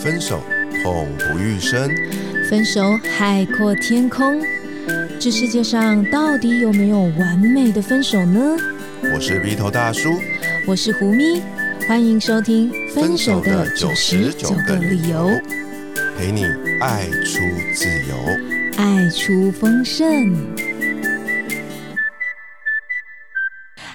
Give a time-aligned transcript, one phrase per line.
[0.00, 0.42] 分手
[0.82, 1.90] 痛不欲生，
[2.48, 4.40] 分手海阔天空。
[5.18, 8.56] 这世界上到底有没有完美的分手呢？
[9.14, 10.10] 我是鼻头大叔，
[10.66, 11.42] 我是胡咪，
[11.86, 15.28] 欢迎收听《分手的九十九个理由》，
[16.18, 16.44] 陪你
[16.80, 17.38] 爱出
[17.74, 18.16] 自由，
[18.76, 20.34] 爱出丰盛。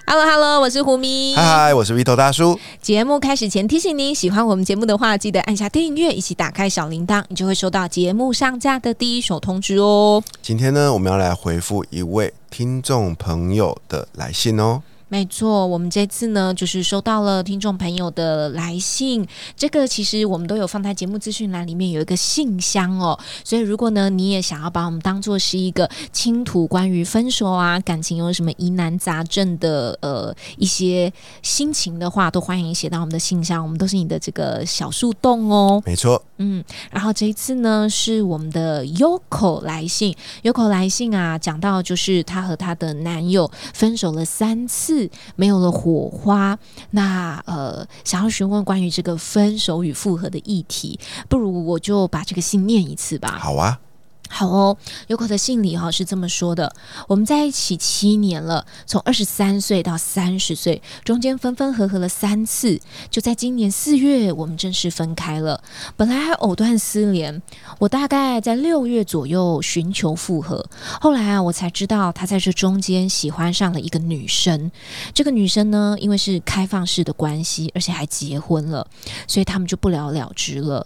[0.07, 1.33] Hello，Hello，我是胡咪。
[1.35, 2.59] 嗨嗨，我是 Vito 大叔。
[2.79, 10.23] 节目开始前提醒您，喜欢我们节目的话，记得按下订阅，以及打开小铃铛，你就会收到节目上架的第一手通知哦。
[10.43, 14.83] 今天呢，我们要来回复一位听众朋友的来信哦。
[15.07, 19.25] 没错，我们这次呢，就是收到了听众朋友的来信。
[19.55, 23.17] 这个其实我们都有放在节目资讯栏里面有一个信箱哦。
[23.43, 31.13] 所以如果呢，你也想要把我们当做是一个倾吐关于分手啊、感情有什么疑难杂症的呃一些
[31.43, 33.61] 心情的话，都欢迎写到我们的信箱。
[33.61, 35.81] 我们都是你的这个小树洞哦。
[35.85, 36.63] 没错，嗯。
[36.89, 44.94] 然后这一次呢，是我们的 Yoko 来信，Yoko 来信啊，讲到就是她和她的男友分手了三次。
[45.35, 46.57] 没有了火花，
[46.91, 53.37] 那呃，想要询问关于这个分手与复合的议题，不如我就把这个信念一次吧。
[53.39, 53.79] 好啊。
[54.27, 54.75] 好哦，
[55.07, 56.73] 有口的信里哈是这么说的：
[57.07, 65.63] 我们在一起七年了，从二十三岁到三十岁，中间分分合合了三次，就在今年四月，我们正式分开了。
[65.95, 67.41] 本来还藕断丝连，
[67.79, 70.67] 我大概在六月左右寻求复合，
[70.99, 74.71] 后来啊，我才知道他在这中间喜欢上了一个女生。
[75.13, 78.85] 这个女生呢，因为是开放式的关系，而且还结婚了，
[79.27, 80.85] 所以他们就不了了之了。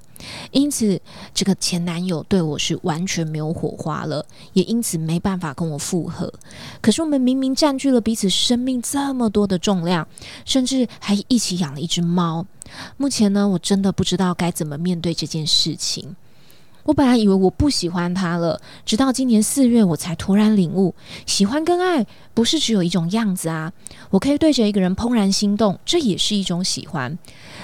[0.52, 1.00] 因此，
[1.34, 6.32] 这个前男友对我是完全没有火花了，也因此没办法跟我复合。
[6.82, 10.08] 可是我们明明占据了彼此生命这么多的重量，
[10.46, 12.46] 甚至还一起养了一只猫。
[12.98, 16.16] 目前呢，我真的不知道该怎么面对这件事情。
[16.84, 23.72] 我本来以为我不喜欢他了，直到今年四月，我才突然领悟，喜欢跟爱不是只有一种样子啊！
[24.10, 27.16] 我可以对着一个人怦然心动，这也是一种喜欢。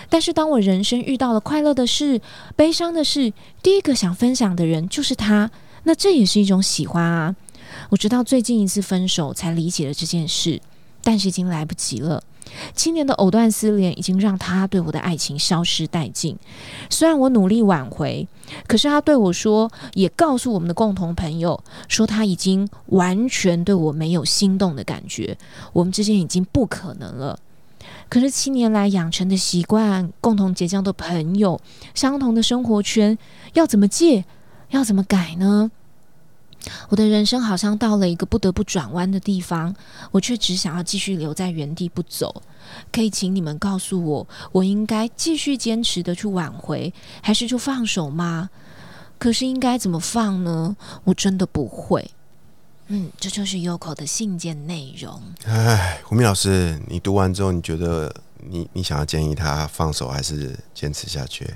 [0.10, 2.22] 但是当我人生遇到了快乐的事、
[2.56, 5.50] 悲伤的事，第一个想分享的人就是他，
[5.84, 7.36] 那这也是一种喜欢啊！
[7.90, 10.62] 我直到最近一次分手才理解了这件事，
[11.04, 12.24] 但是已经来不及了。
[12.74, 16.38] 七年的藕断丝连已经让他对我的爱情消失殆尽。
[16.90, 18.26] 虽然我努力挽回，
[18.68, 25.36] 可是他对我说，也告诉我们的共同朋友，说他已经完全对我没有心动的感觉，
[25.74, 27.38] 我们之间已经不可能了。
[28.10, 31.60] 可是七年来养成的习惯，共同结交的朋友，
[31.94, 33.18] 相同的生活圈，
[33.54, 34.26] 要怎么戒？
[34.70, 35.72] 要怎么改呢？
[36.90, 39.76] 我的人生好像到了一个不得不转弯的地方，
[40.12, 42.42] 我却只想要继续留在原地不走。
[42.92, 48.50] 可以请你们告诉我，我应该继续坚持的去挽回，还是就放手吗？
[49.20, 50.76] 可是应该怎么放呢？
[51.04, 52.10] 我真的不会。
[52.88, 55.22] 嗯，这就是优口的信件内容。
[55.46, 61.50] 哎，胡明老师，你读完之后，你觉得你你想要建议他放手，还是坚持下去？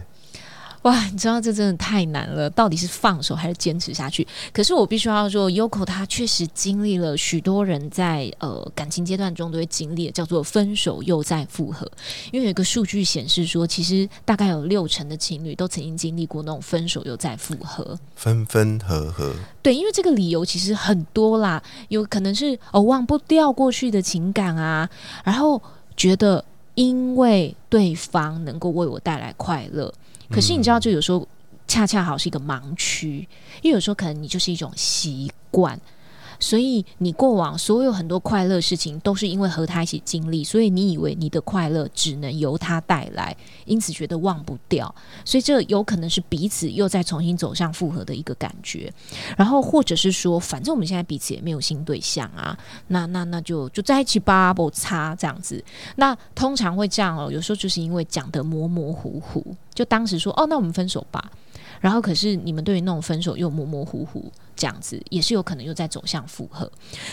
[0.84, 4.26] 哇，你知道这真的太难了，到底是放手还是坚持下去？
[4.54, 11.86] 可是我必须要说，Yoko 他确实经历了许多人在呃感情阶段中都会经历，叫做分手又再复合。
[12.32, 19.36] 因为有一个数据显示说，其实大概有六成的情侣都曾经经历过那种分手又再复合，分分合合。
[19.62, 24.90] 对，因为这个理由其实很多啦，有可能是哦忘不掉过去的情感啊，
[25.26, 25.62] 然后
[25.98, 29.94] 觉得因为对方能够为我带来快乐。
[30.30, 31.28] 可是你知道，就有时候
[31.68, 33.28] 恰恰好是一个盲区，
[33.62, 35.80] 因为有时候可能你就是一种习惯。
[36.40, 43.36] 所以你过往所有很多快乐事情，都是因为和他一起经历，所以你以为你的快乐只能由他带来，
[43.66, 44.94] 因此觉得忘不掉。
[45.26, 48.92] 所以这有可能是彼此又再重新走向复合的一个感觉。
[49.38, 52.58] 然后或者是说，反正我们现在彼此也没有新对象啊，
[52.88, 55.62] 那那那就就在一起吧，不差这样子。
[55.98, 61.32] 那通常会这样哦，有时候就是因为讲的模模糊糊，就当时说哦，那我们分手吧。
[61.82, 64.32] 然后可是你们对于那种分手又模模糊糊。
[64.60, 66.70] 这样子也是有可能又在走向复合，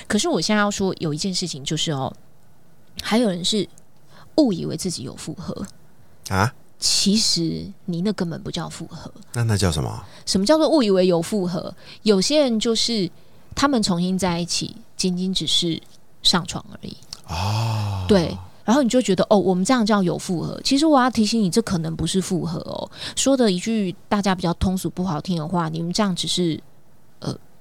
[0.08, 2.12] 可是我现在要说有一件事情就是哦，
[3.00, 3.66] 还有人是
[4.38, 5.64] 误以为自己有复合
[6.28, 10.04] 啊，其实你那根本不叫复合，那那叫什么？
[10.26, 11.72] 什么叫做误以为有复合？
[12.02, 13.08] 有些人就是
[13.54, 15.80] 他们重新在一起，仅仅只是
[16.24, 16.96] 上床而已
[17.28, 18.36] 哦，对。
[18.64, 20.60] 然后你就觉得哦，我们这样叫有复合。
[20.64, 22.90] 其实我要提醒你，这可能不是复合哦。
[23.14, 26.60] 说的一句大家比较通俗不好听的话，你们这样只是。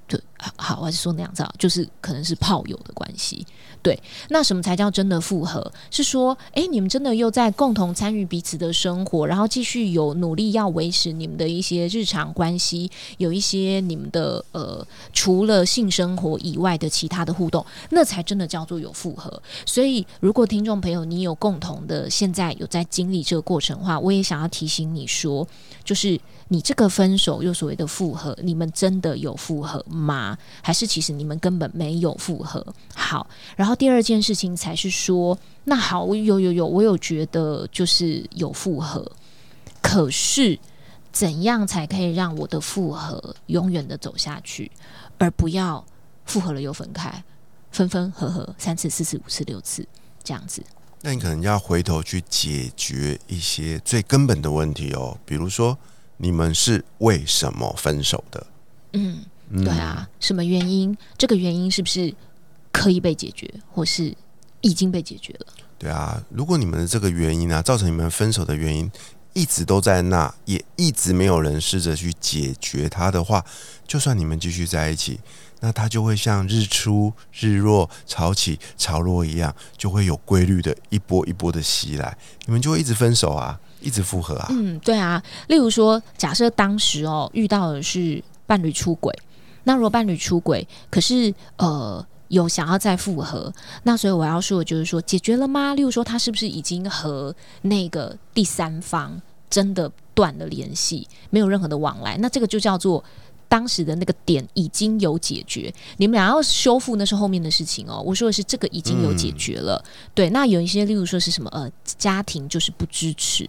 [0.09, 0.21] to
[0.55, 3.45] 好，还是说那样子啊，就是可能是炮友的关系。
[3.81, 5.71] 对，那什么才叫真的复合？
[5.91, 12.89] 是说，诶，你们真的又在共同参与彼此的生活，然后继续有努力要维持你们的一些日常关系，
[13.19, 19.39] 有一些你们的呃，除了性生活以外的其他的互动，那才真的叫做有复合。
[19.67, 25.47] 所以，如果听众朋友你有共同的现在有在经历这个过程的话，我也想要提醒你说，
[25.83, 30.34] 就是你这个分手又所谓的复合，你们真的有复合吗？
[30.61, 32.65] 还是其实你们根本没有复合？
[32.93, 33.75] 好，然后。
[33.75, 39.11] 第二件事情才是说，那好，有有有，我有觉得就是有复合，
[39.81, 40.57] 可是
[41.11, 44.71] 怎样才可以让我的复合永远的走下去，
[45.17, 45.85] 而不要
[46.25, 47.21] 复合了又分开，
[47.69, 49.85] 分分合合三次、四次、五次、六次
[50.23, 50.63] 这样子？
[51.01, 55.77] 那你可能要回头去解决一些最根本的问题哦，比如说
[56.15, 58.47] 你们是为什么分手的？
[58.93, 60.97] 嗯，对啊，什么原因？
[61.17, 62.13] 这个原因是不是？
[62.71, 64.13] 可以被解决，或是
[64.59, 65.45] 已经被解决了。
[65.79, 68.91] 对啊，如果你们的这个原因啊，造成你们分手的原因
[69.31, 73.45] 一直都在那，也一直没有人试着去解决它的话，
[73.87, 75.21] 就算你们继续在一起，
[75.61, 84.47] 那它就会像日出日落、潮起潮落一样，就会有规律的一波一波的袭来，你们就会一直分手啊，一直复合啊。
[84.49, 85.23] 嗯，对啊。
[85.47, 89.17] 例如说，假设当时哦遇到的是伴侣出轨，
[89.65, 92.03] 那如果伴侣出轨，可是呃。
[92.29, 93.53] 有想要再复合，
[93.83, 95.75] 那所以我要说的就是说，解决了吗？
[95.75, 102.17] 例如说，他是不是已经和那个第三方真的断了联系，没有任何的往来？
[102.17, 103.01] 那这个就叫做
[103.47, 105.73] 当时的那个点已经有解决。
[105.97, 108.01] 你们俩要修复，那是后面的事情哦。
[108.05, 109.83] 我说的是这个已经有解决了。
[110.13, 113.47] 对，那有一些，例如说是什么呃，家庭就是不支持，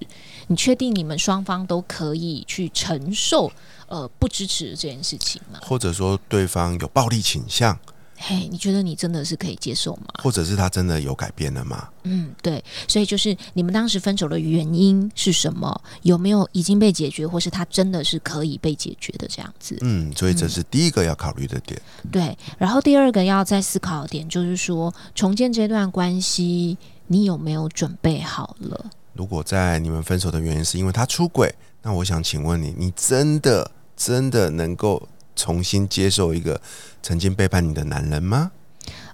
[0.49, 3.51] 你确定你们双方都可以去承受
[3.89, 5.59] 呃不支持这件事情吗？
[5.63, 7.79] 或者说对方有暴力倾向？
[8.19, 10.07] 嘿，你觉得你真的是可以接受吗？
[10.23, 11.89] 或者是他真的有改变了吗？
[12.05, 15.81] 嗯，对，所以就是你们当时分手的原因是什么？
[16.03, 19.77] 有没有已经被解决，或是他真的是可以被解决的这样子？
[19.83, 21.81] 嗯，所以这是第一个要考虑的点。
[22.11, 28.91] 对，然后第二个要再思考的点就是说，重建这段关系，你有没有准备好了？
[29.13, 35.07] 如果在你们分手的原因是因为他出轨，那我想请问你，你真的真的能够？
[35.37, 36.61] 重新接受一个
[37.03, 38.51] 曾经背叛你的男人吗？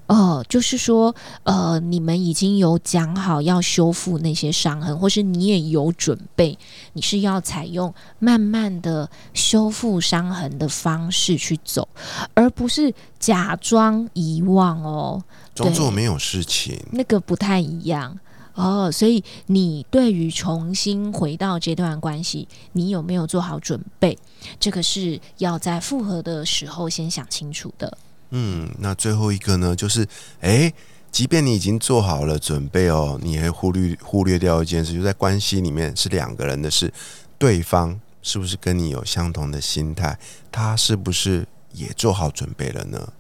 [0.09, 1.15] 哦，就是说，
[1.45, 6.59] 呃，你们已经有讲好要修复那些伤痕，或是你也有准备，
[6.93, 11.89] 你是要采用慢慢的修复伤痕的方式去走，
[12.35, 15.23] 而不是假装遗忘哦，
[15.55, 18.19] 装作没有事情，那个不太一样。
[18.55, 24.17] 哦，所以你对于重新回到这段关系，你有没有做好准备？
[24.61, 27.97] 这个是要在复合的时候先想清楚的。
[28.31, 30.07] 嗯，那最后一个呢，就是
[30.41, 30.73] 哎，
[31.11, 36.93] 即便你已经做好了准备哦，你还忽略忽略掉一件事，就在关系里面是两个人的事，
[37.39, 40.19] 对方是不是跟你有相同的心态？
[40.51, 43.13] 他是不是也做好准备了呢？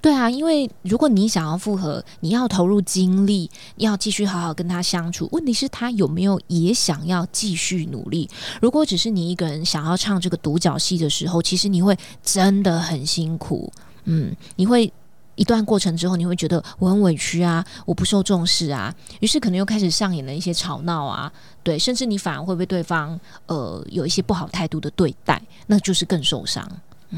[0.00, 5.28] 对啊，因为如果你想要复合，你要投入精力，要继续好好跟他相处。
[5.32, 8.28] 问题是，他有没有也想要继续努力？
[8.60, 13.72] 如果只是你一个人想要唱这个独角戏的时候，其实你会真的很辛苦。
[14.04, 14.92] 嗯，你会
[15.36, 26.66] 一段过程之后，你会觉得我很委屈啊，我不受重视啊，于是可能又开始上演了一些吵闹啊，对，甚至你反而会被对方呃有一些不好态度的对待，那就是更受伤。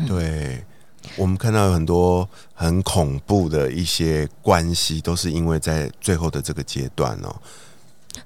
[0.07, 0.65] 对。
[1.17, 7.35] 我们看到有很多很恐怖的一些关系，都是因为在最后的这个阶段哦。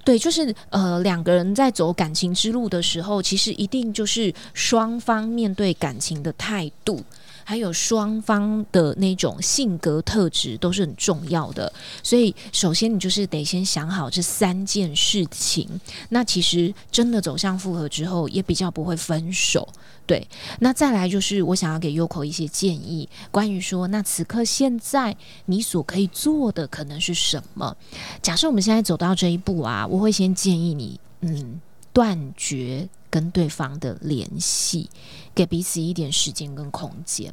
[0.04, 7.02] 对，就是呃，两个人在走感情之路的时候，其实一定就是双方面对感情的态度。
[7.48, 11.72] 还有双方的那种性格特质都是很重要的，
[12.02, 15.80] 所以首先你就是得先想好这三件事情。
[16.08, 19.68] 那其实真的走向复合之后，也比较不会分手。
[20.06, 20.26] 对，
[20.58, 27.76] 那再来就是我想要给 Yoko 一些建议，关于说那此刻现在你所可以做的可能是什么？
[28.20, 31.60] 假设我们现在走到这一步啊，我会先建议你，嗯，
[31.96, 32.86] 断绝。
[33.08, 34.90] 跟对方的联系，
[35.34, 37.32] 给彼此一点时间跟空间。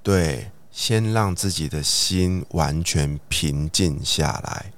[0.00, 4.72] 对，先让自己的心完全平静下来。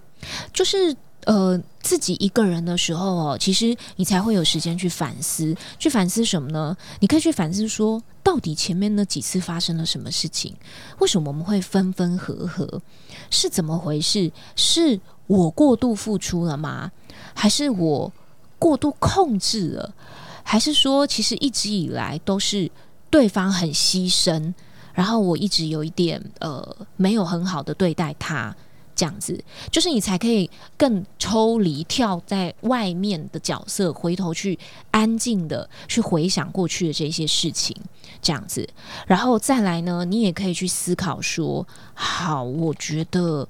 [0.55, 5.55] 就是呃，自己一个人的时候哦，其实你才会有时间去反思。
[5.79, 6.75] 去反思什么呢？
[7.01, 10.57] 你可以去反思说，到底前面那几次发生了什么事情？
[11.01, 12.81] 为什么我们会分分合合？
[13.31, 14.33] 是怎么回事？
[14.55, 16.93] 是我过度付出了吗？
[17.35, 18.11] 还是我
[18.59, 19.95] 过度控制了？
[20.43, 22.71] 还是说，其实一直以来都是
[23.11, 24.55] 对方很牺牲，
[24.93, 28.55] 然后我一直有一点呃没有很好的对待他。
[28.99, 29.39] 这样子，
[29.71, 34.59] 就是你才可以更抽离、跳在外面的角色，回头去
[34.91, 37.77] 安静的去回想过去的这些事情，
[38.23, 38.67] 这样子，
[39.07, 43.47] 然后再来呢，你也可以去思考说：好，我觉得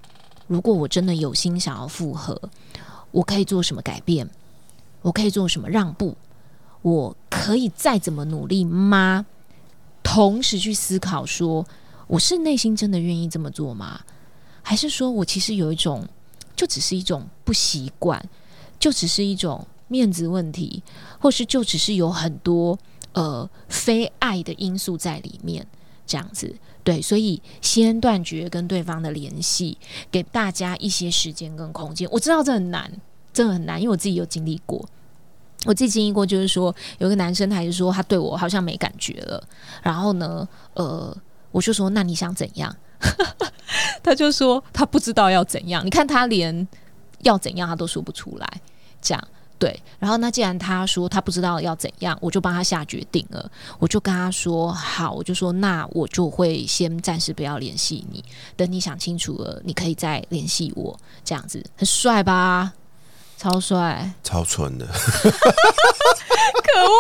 [0.49, 2.37] 如果我真的有心想要复合，
[3.13, 4.29] 我可以做什么改变？
[5.03, 6.17] 我可以做什么让步？
[6.83, 9.27] 我可以再怎么努力吗？
[10.03, 11.67] 同时去思考说：
[12.07, 14.01] 我是内心真的愿意这么做吗？
[14.63, 16.07] 还是说我其实有一种，
[16.55, 18.23] 就只是一种不习惯，
[18.79, 20.83] 就只是一种面子问题，
[21.21, 22.79] 或是就只是有很多
[23.13, 25.67] 呃非爱的因素在里面，
[26.07, 29.77] 这样子对，所以先断绝跟对方的联系，
[30.11, 32.09] 给大家一些时间跟空间。
[32.13, 32.93] 我知道这很难，
[33.37, 34.83] 真的很难，因为我自己有经历过，
[35.67, 39.47] 我自己经历过，就是说有个男生，他就说他对我好像没感觉了，
[39.83, 41.15] 然后呢，呃，
[41.51, 42.75] 我就说那你想怎样？
[44.03, 46.67] 他就说他不知道要怎样，你看他连
[47.25, 48.61] 要怎样他都说不出来，
[49.03, 49.29] 这样
[49.59, 49.79] 对。
[49.99, 53.51] 然后那既然他说他不知道要怎样，我就帮他下决定了。
[53.79, 58.25] 我就跟他说好，我就说那我就会先暂时不要联系你，
[58.57, 60.99] 等你想清楚了，你可以再联系我。
[61.23, 62.73] 这样子很帅吧？
[63.37, 66.91] 超帅，超蠢的， 可恶！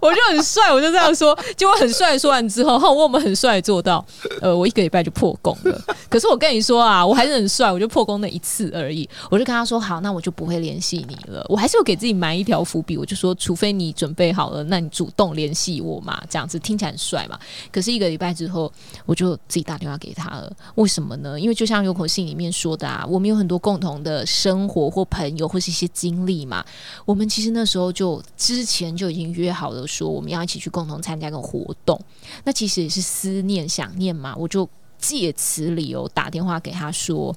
[0.00, 1.36] 我就很帅，我就这样说。
[1.56, 4.04] 结果很帅说完之后，后，我们很帅做到，
[4.42, 5.82] 呃，我一个礼拜就破功了。
[6.10, 9.08] 可是我跟你说啊，我还是很帅，我就破功那一次而已。
[9.30, 11.44] 我就跟他说，好，那我就不会联系你了。
[11.48, 17.38] 我还是有给自己埋一条伏笔，我就说，除非你准备好了，那你主动联系我嘛，这样子听起来很帅嘛。
[17.72, 18.70] 可是一个礼拜之后，
[19.06, 20.52] 我就自己打电话给他了。
[20.74, 21.40] 为什么呢？
[21.40, 25.48] 因为就像有口信里面说的啊，我们有很多共同的生活或朋友。
[25.54, 26.64] 或是一些经历嘛，
[27.04, 31.98] 我们其实那时候就之前就已经约好了，说我们要一起去共同参加个活动。
[32.42, 34.68] 那其实也是思念、想念嘛，我就
[34.98, 37.34] 借此理由打电话给他说：“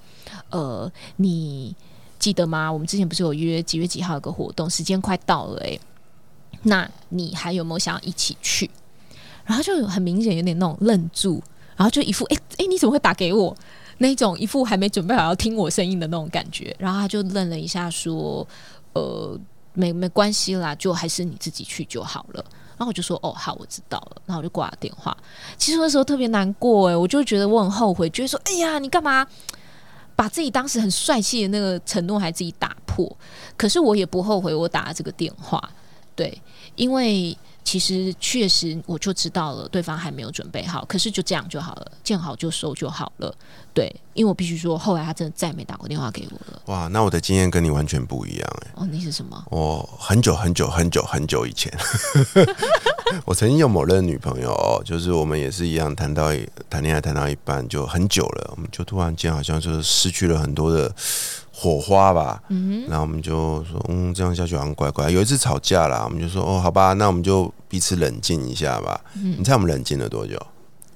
[0.49, 1.75] 呃，你
[2.17, 2.71] 记得吗？
[2.73, 5.79] 我们之前不是有约几月几号有个活动，时间快到了诶，
[6.63, 8.67] 那你还有没有想要一起去？”
[9.45, 11.41] 然后就很明显有点那种愣住，
[11.75, 13.55] 然后就一副“哎哎，你怎么会打给我？”
[13.99, 18.47] 那种一副还没准备好要听我声音的那种感觉，然后他就愣了一下，说
[18.93, 19.39] ：“呃，
[19.73, 22.45] 没没关系啦，就还是你自己去就好了。”
[22.77, 25.15] 然后我就说：“哦，好，我知道了。”然后我就挂了电话。
[25.57, 29.25] 其实那时候特别难过，诶，我就觉得我很后悔，觉得说：“哎呀，你干嘛
[30.15, 33.11] 把自己当时很帅气的那个承诺还自己打破？”
[33.57, 35.71] 可是我也不后悔我打了这个电话，
[36.15, 36.41] 对，
[36.75, 37.37] 因为。
[37.67, 40.85] 其实确实，我就知道了，对方还没有准备好。
[40.85, 43.35] 可是就这样就好了，见好就收就好了。
[43.73, 46.61] 对，因为我必须说，后来他真的再没打过电话给我了。
[46.67, 48.71] 哇，那我的经验跟你完全不一样哎。
[48.75, 49.43] 哦，你是什么？
[49.51, 51.69] 我很久很久很久很久以前，
[53.27, 56.31] 我曾经有某任女朋友，就是我们也是一样，谈到
[56.69, 60.95] 谈恋爱谈到一半就很久了，我们就突然间好像就是失去了很多的。
[61.59, 65.09] 火花吧，嗯然后我们就说，嗯，这样下去好像怪怪。
[65.09, 69.01] 有一次吵架啦，我们就说，哦，好吧，那我们就彼此冷静一下吧。
[69.15, 70.39] 嗯你猜我们冷静了多久？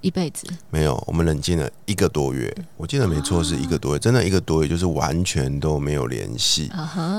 [0.01, 0.45] 一辈子？
[0.69, 2.55] 没有，我们冷静了一个多月。
[2.77, 6.71] 我记得没错，是一个多月，真的一个多月，就是完全都没有联系，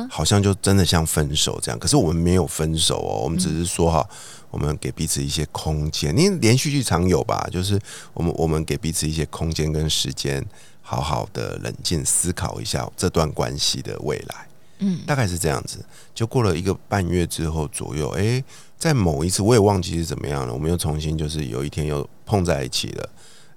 [0.08, 1.78] 好像就真的像分手这样。
[1.78, 4.08] 可是我们没有分手哦，我们只是说哈，
[4.52, 6.16] 我们给彼此一些空间。
[6.16, 7.76] 因为连续剧常有吧，就是
[8.14, 10.46] 我们我们给彼此一些空间跟时间。
[10.84, 15.82] 好好的冷静思考一下这段关系的未来，嗯，大概是这样子。
[16.12, 18.42] 就过了一个半月之后左右，哎，
[18.76, 23.08] 在某一次我也忘记是怎么样了，我们又重新就是有一天又碰在一起了，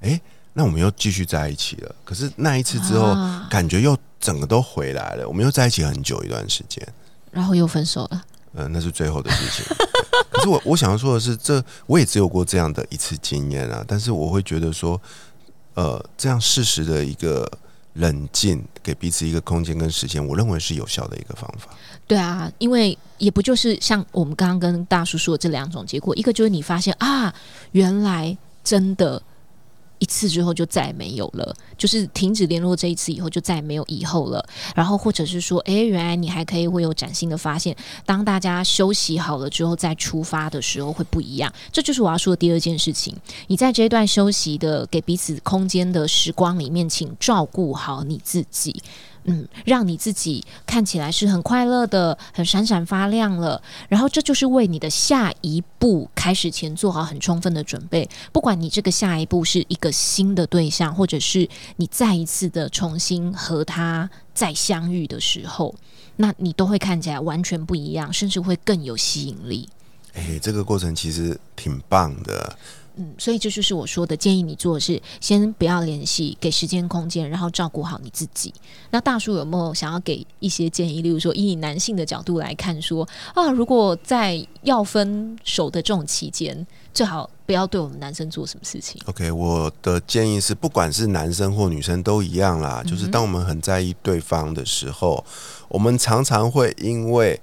[0.02, 0.22] 哎，
[0.54, 1.96] 那我们又继续在一起了。
[2.06, 3.16] 可是那一次之后，
[3.50, 6.88] 感觉又整个都回来了，我们又在一起很久一段时间，
[7.32, 8.24] 然后又分手了。
[8.56, 9.76] 嗯，那是最后的事情。
[10.32, 15.00] 可是我我想要说的是，这我也只有过这样的一次经验啊，但是我会觉得说。
[15.78, 17.46] 呃，这样适时的一个
[17.96, 21.70] 冷静，给彼此一个空间跟时间，我认为是有效的一个方法。
[22.08, 27.36] 对啊，因为也不就是像我们刚刚跟大叔说的这两种结果，一个就是你发现啊，
[27.74, 29.22] 原来真的。
[30.06, 34.48] 一次之后就再也没有了，就是停止联络这一次以后就再也没有以后了。
[34.76, 37.76] 然后或者是说，诶，原来你还可以会有崭新的发现。
[38.06, 41.52] 当大家休息好了之后再出发的时候会不一样。
[41.72, 43.16] 这就是我要说的第二件事情。
[43.48, 48.84] 你在这一段休息的给彼此空间的时光里面，请照顾好你自己。
[49.26, 53.62] 嗯，让你自己看起来是很快乐的，很闪闪发亮了。
[53.90, 58.08] 然后这就是为你的下一步开始前做好很充分的准备。
[58.32, 65.74] 不管你这个下一步是一个新的对象，或者是你再一次的重新和他再相遇的时候，
[66.18, 69.68] 那你都会看起来完全不一样，甚至会更有吸引力。
[70.14, 72.58] 哎，这个过程其实挺棒的。
[72.98, 78.54] 嗯，所以这就是我说的，建议你做的是先不要联系，给时间空间，然后照顾好你自己。
[78.92, 81.02] 那大叔有没有想要给一些建议？
[81.02, 89.02] 例如说，以男性的角度来看，说啊，如果在要分手的这种期间，最好不要对我们男生做什么事情。
[89.06, 92.82] OK，我的建议是，不管是男生或女生都一样啦。
[92.88, 95.24] 就是当我们很在意对方的时候，
[95.68, 97.42] 我们常常会因为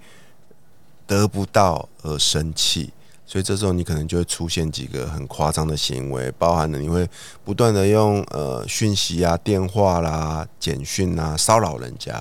[1.06, 2.90] 得不到而生气，
[3.26, 7.08] 所以这时候你可能就会出现几个很夸张的行为，包含了你会
[7.44, 12.20] 不断的用呃讯息啊、电话啦、简讯啊骚扰人家。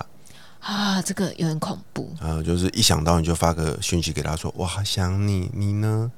[0.60, 2.13] 啊，这个有点恐怖。
[2.22, 6.12] 呃，就是一想到你就发个讯息给他说：“我好想你，你呢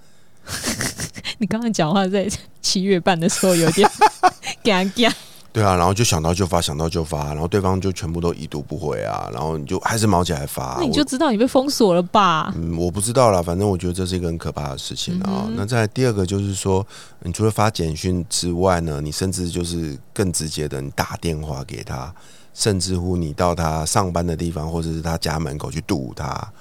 [1.40, 2.30] 你刚刚讲话在
[2.62, 3.90] 七月半的时候有点
[4.64, 5.12] 尴尬。？”
[5.54, 10.78] 对啊，然后就想到就发，想到就发，然后对方就全部都已读不回啊，然后你就还是毛起来发。
[10.80, 12.52] 那你就知道你被封锁了吧？
[12.58, 16.84] 嗯，我不知道啦，反正我觉得这是一个很可怕的事情啊、那再第二个就是说，
[17.22, 22.12] 你除了发简讯之外呢，你甚至就是更直接的，你打电话给他，
[22.56, 26.52] 甚至乎你到他上班的地方或者是他家门口去堵他，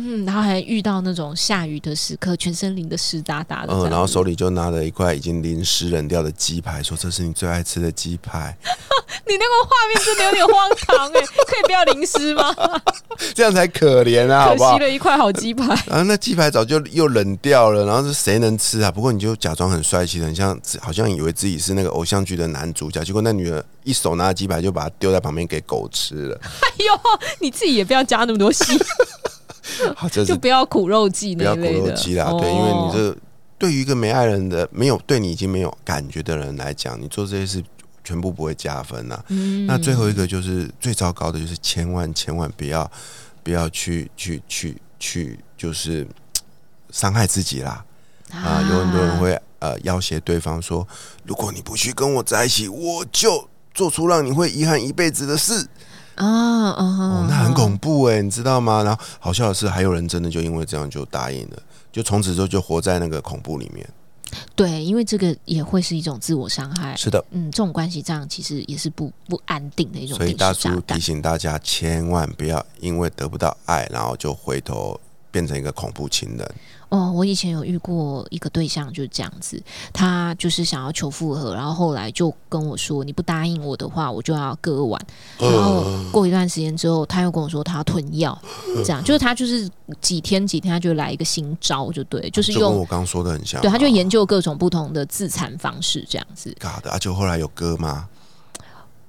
[0.00, 8.56] 嗯，然后还遇到那种下雨的时刻，全身淋得湿哒哒的嗯，然后手里就拿了一块已经淋湿冷掉的鸡排，说这是你最爱吃的鸡排，
[9.26, 12.54] 你那个画面真的有点荒唐哎、 可以不要淋湿吗？
[13.34, 14.84] 这样才可怜啊，好不好可惜？
[14.84, 15.66] 了一块好鸡排。
[15.86, 18.90] 然后那鸡排早就又冷掉了，然后是谁能吃啊？
[18.92, 26.40] 不过你就假装很帅气的，很像好像以为自己是那个偶像剧的男主角，结果那女的一手拿着鸡排就把它丢在旁边给狗吃了。
[26.42, 27.00] 哎呦，
[27.40, 28.78] 你自己也不要加那么多戏，
[29.96, 31.90] 好，这就不要苦肉计不要苦那一类的。
[31.90, 33.16] 肉计啦，哦对，因为你这
[33.58, 37.62] 对于一个没爱人的、没有对你已经没有感觉的人来讲，你做这些事
[38.04, 42.90] 全部不会加分呐、嗯那最后一个就是最糟糕的，就是千万千万不要
[43.42, 46.06] 不要去去去去，就是
[46.90, 47.84] 伤害自己啦。
[48.32, 50.86] 啊，有很多人会呃要挟对方说，
[51.24, 55.66] 如果你不去跟我在一起，我就做出让你会遗憾一辈子的事。
[56.18, 58.82] 啊啊哦，那很恐怖哎，你知道吗？
[58.82, 61.56] 然后好笑的是，还有人真的就因为这样就答应了，
[61.90, 63.88] 就从此之后就活在那个恐怖里面。
[64.54, 66.94] 对，因为这个也会是一种自我伤害。
[66.96, 71.00] 是的，嗯，这种关系这样其实也是不不安定的一种所以大叔提。
[71.00, 76.54] 醒大家，千万不要因为得不到爱，然后就回头变成一个恐怖情人。
[76.90, 79.62] 哦，我以前有遇过一个对象就是这样子，
[79.92, 84.98] 他就是想要求复合，然后后来就跟我说，你不答应我的话，我就要割腕。
[85.38, 88.36] 然后过一段时间之后，他又跟我说他要吞药，
[88.86, 89.68] 这样就是他就是
[90.00, 93.62] 几天几天他就来一个新招，就对，就是就跟用我刚刚说的很像啊。
[93.62, 96.56] 对，他就研究各种不同的自残方式，这样子。
[96.58, 98.08] 嘎的，而且后来有割吗？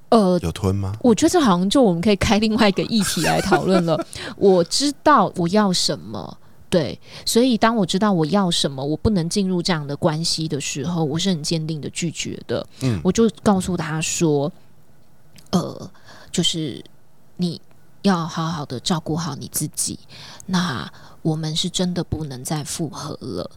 [0.10, 0.95] 呃，有吞吗？
[1.02, 4.06] 我觉得这好像就我们可以开另外一个议题来讨论了。
[4.38, 6.38] 我知道我要什么。
[6.69, 12.63] 对，所以当我知道我要什么，我不能进入这样的关系的时候，我是很坚定的拒绝的。
[12.82, 14.52] 嗯我就告诉他说，
[15.50, 15.91] 呃，
[16.32, 16.84] 就是
[17.38, 17.60] 你
[18.04, 19.98] 要好好的照顾好你自己。
[20.45, 20.88] 那
[21.24, 23.50] 我们是真的不能再复合了。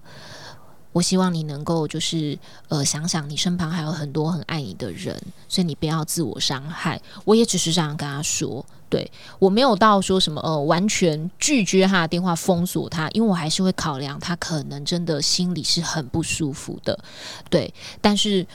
[0.93, 7.01] 我希望你能够就是呃想想你身旁还有很多很爱你的人，所以你不要自我伤害。
[7.25, 16.99] 我也只是这样跟他说，对我没有到说什么呃完全拒绝他的电话封锁他，因为我还是会考量他可能真的心里是很不舒服的，
[17.49, 18.47] 对，但是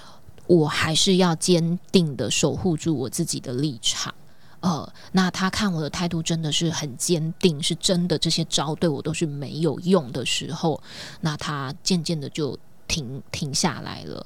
[0.46, 4.14] 我还是要坚定的守护住我自己的立场。
[4.60, 10.82] 呃，那他看我的态度真的是很坚定，是真的这些招对我都是没有用的时候，
[11.22, 14.26] 那他渐渐的就停停下来了。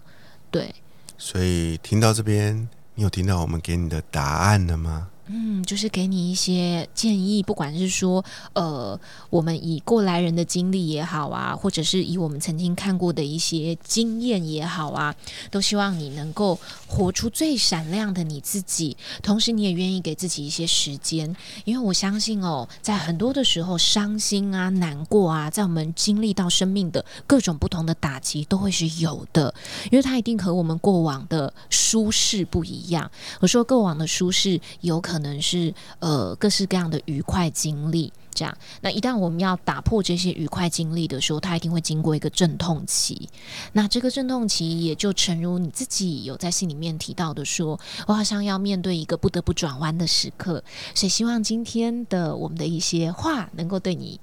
[0.49, 0.73] 对，
[1.17, 5.09] 所以听到这边，你有听到我们给你的答案了吗？
[5.33, 15.15] 嗯，就是给你一些建议，不管是说，呃，我们以过来人的经历也好啊，或者是以我们曾经看过的一些经验也好啊，
[15.49, 29.53] 都希望你能够活出最闪亮的你自己，同时你也愿意给自己一些时间，因为我相信哦，在很多的时候，伤心啊、难过啊，在我们经历到生命的各种不同的打击，都会是有的，
[29.91, 33.09] 因为它一定和我们过往的舒适不一样。
[33.39, 38.57] 我说过往的舒适有可能能是呃各式各样的愉快经历，这样。
[38.81, 43.29] 那一旦我们要打破这些愉快经历的时候，它一定会经过一个阵痛期。
[43.73, 54.19] 那这个阵痛期也就诚如你自己有在信里面提到的说，我好像要面对一个不得不转弯的时刻，所以希望今天的我们的一些话能够对你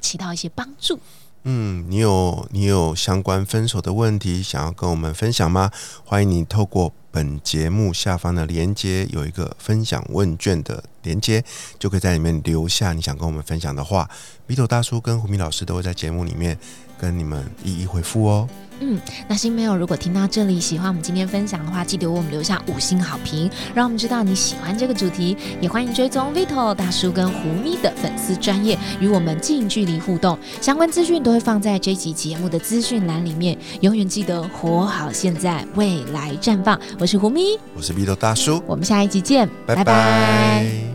[0.00, 0.98] 起到一些帮助。
[1.44, 5.72] 嗯，你有你有相关分手的问题想要跟我们分享吗？
[6.04, 11.44] 欢迎你透过本节目下方的连接有一个分享问卷的连接，
[11.78, 14.08] 就可以在里面留下你想跟我们分享的话。
[14.46, 16.58] 笔头大叔跟胡明老师都会在节目里面
[16.98, 18.48] 跟你们一一回复哦。
[18.84, 25.36] 嗯，那新朋友如果听到这里喜欢我们今天分享的话，记得为我们留下五星好评，让我们知道你喜欢这个主题。
[25.60, 30.36] 也欢迎追踪 Vito 大叔跟胡咪的粉丝专业，与我们近距离互动。
[30.60, 33.56] 相关资讯都会放在这集节目的资讯栏里面。
[33.82, 36.78] 永远记得活好现在，未来绽放。
[37.02, 40.91] 我是胡咪，我是米豆大叔，我们下一集见，拜拜。